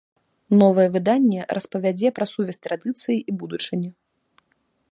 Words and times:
Новае 0.61 0.85
выданне 0.95 1.41
распавядзе 1.57 2.07
пра 2.17 2.25
сувязь 2.33 2.59
традыцыі 2.65 3.17
і 3.19 3.31
будучыні. 3.43 3.89